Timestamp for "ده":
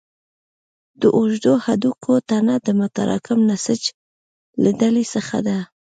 5.47-5.57